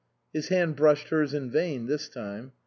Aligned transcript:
His 0.33 0.47
hand 0.47 0.75
brushed 0.75 1.09
hers 1.09 1.31
in 1.31 1.51
vain 1.51 1.85
this 1.85 2.09
time. 2.09 2.53